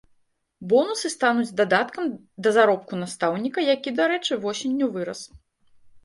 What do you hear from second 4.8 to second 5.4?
вырас.